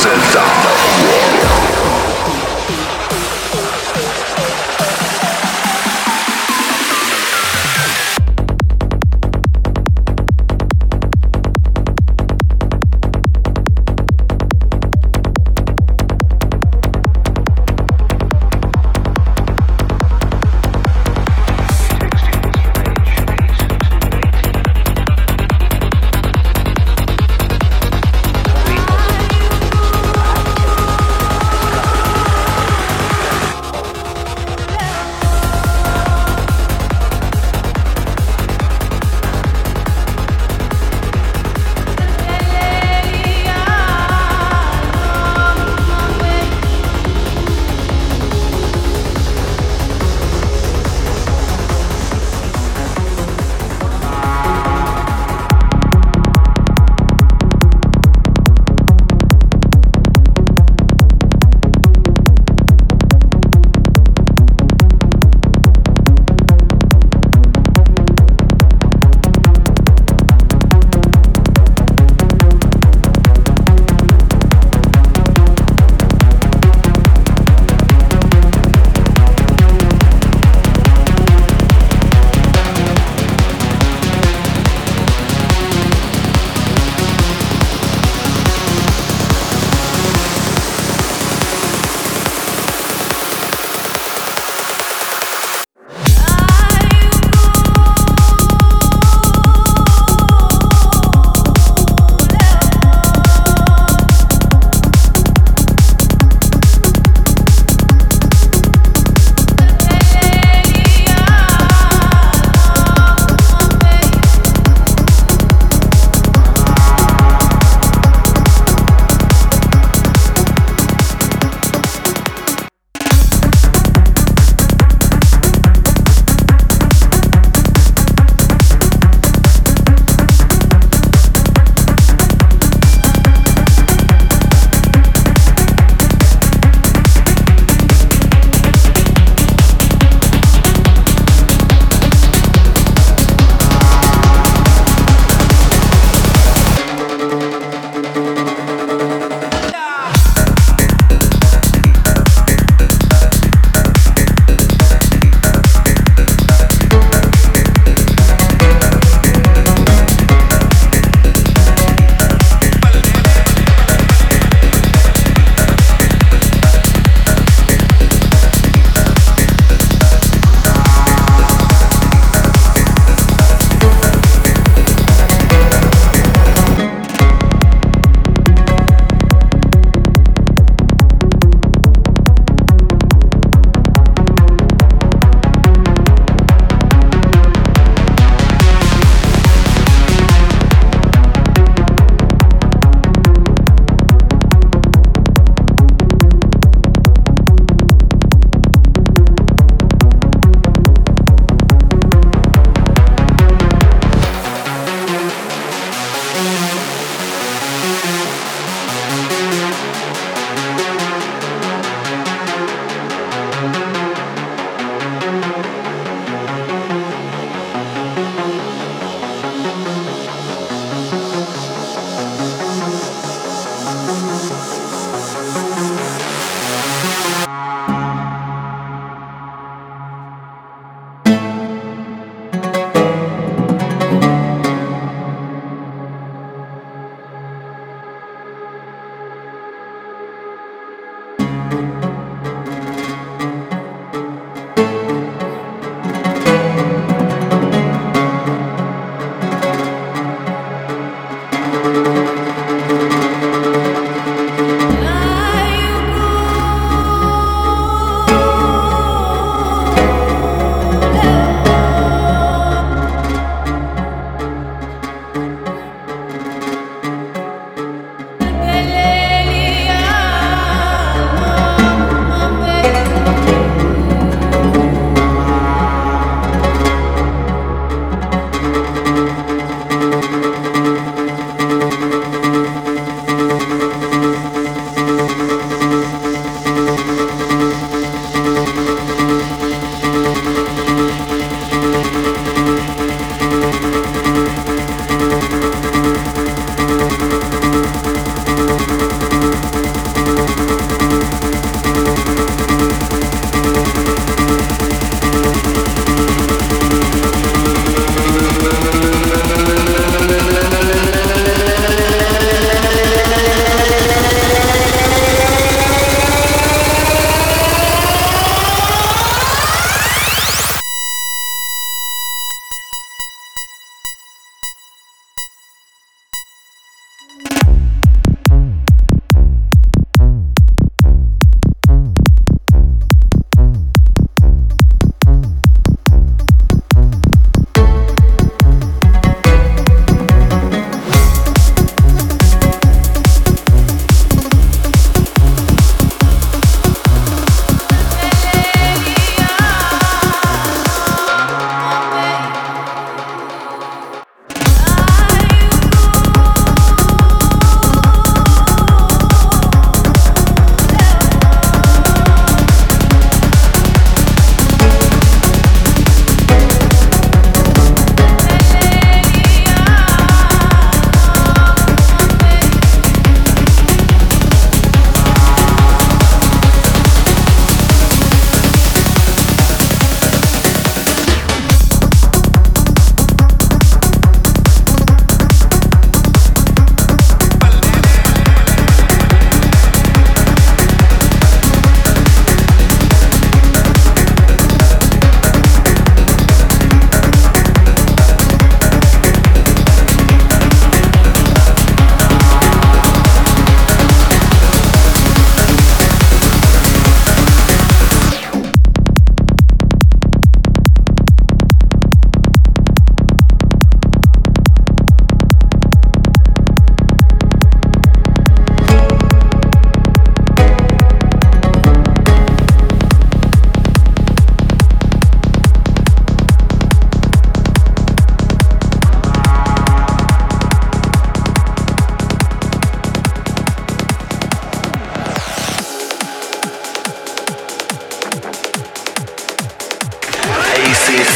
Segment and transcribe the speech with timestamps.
[0.00, 0.67] vous êtes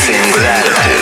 [0.02, 1.01] singularities.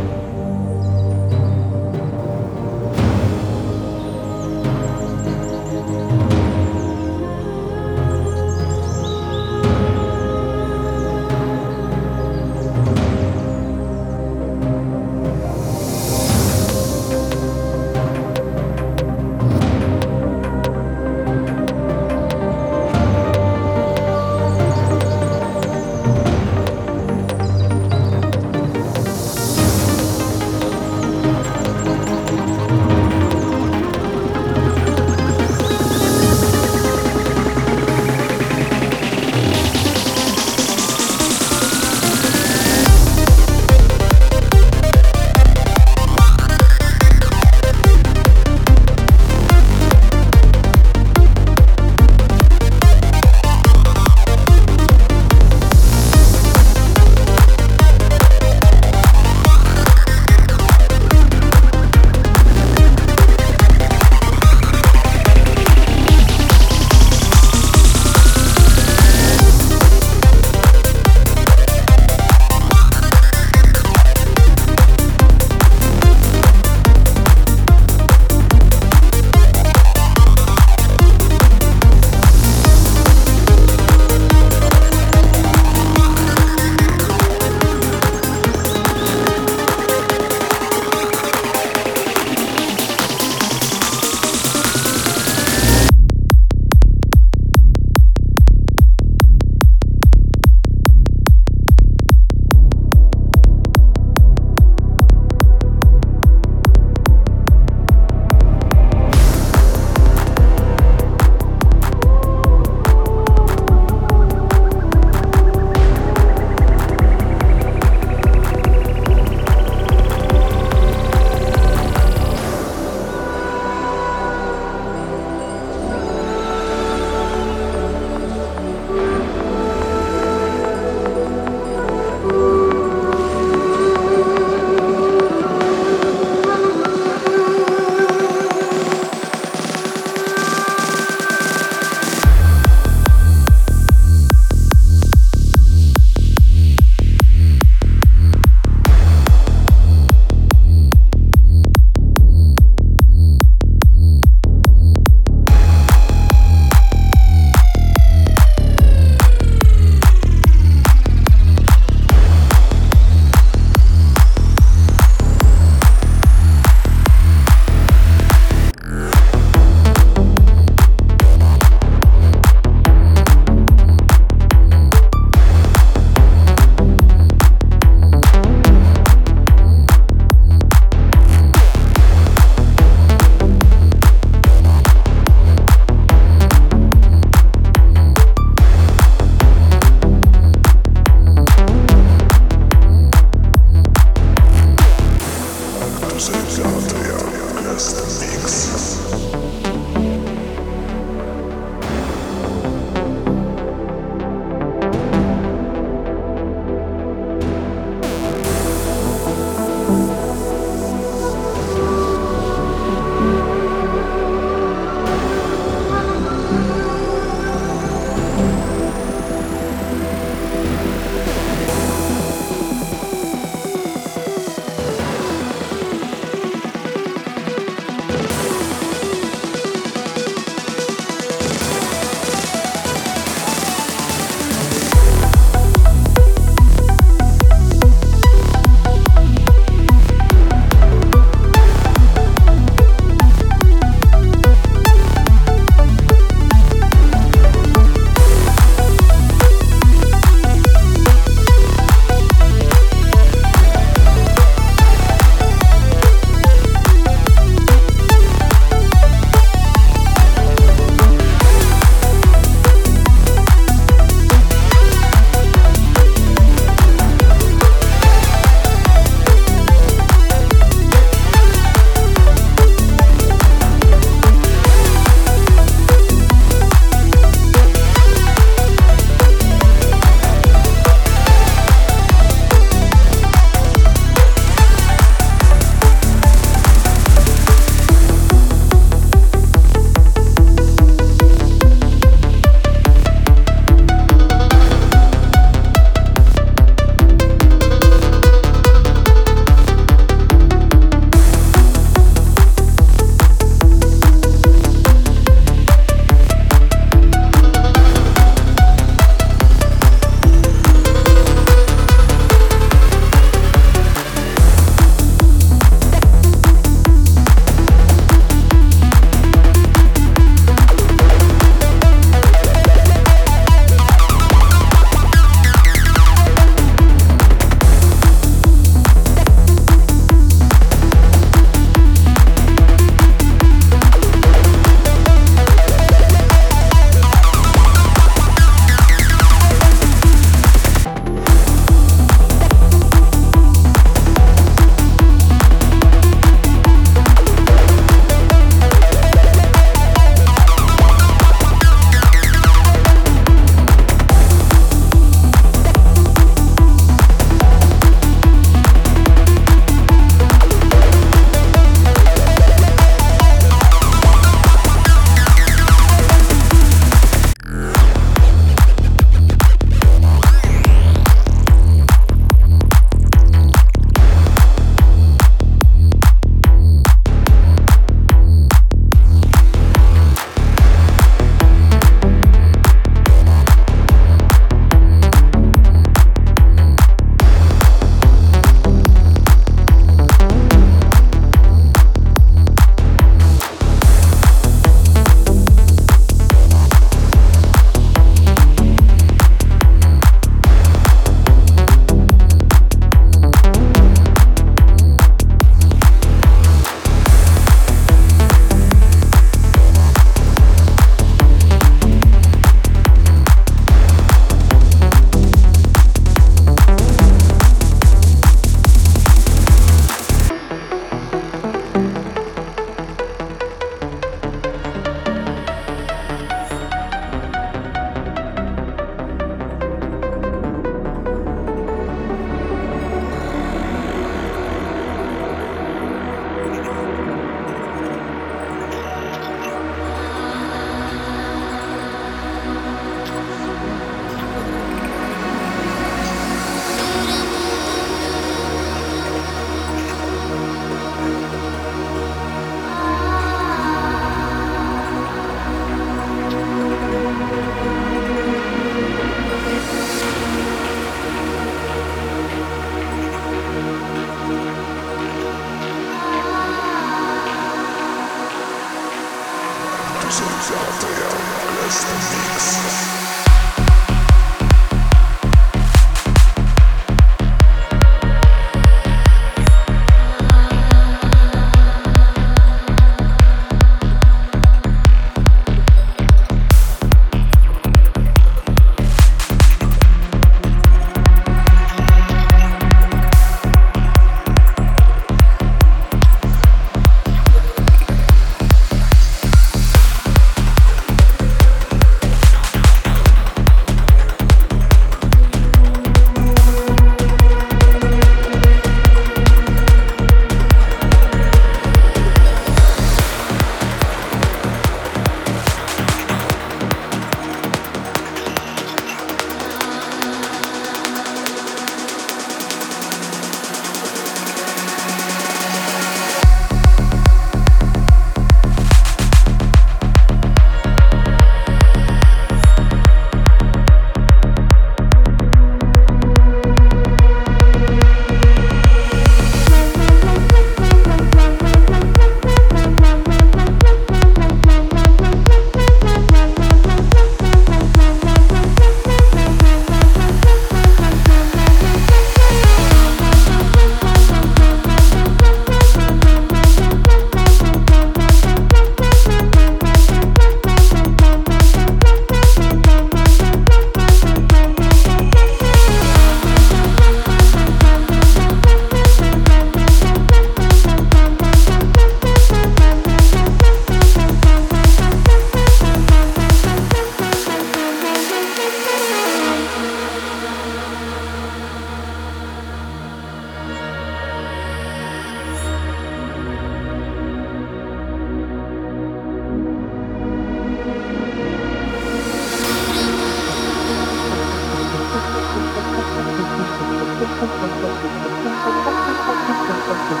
[599.70, 600.00] Thank